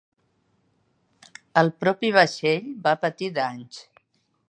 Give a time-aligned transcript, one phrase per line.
[1.63, 3.89] El propi vaixell va patir danys.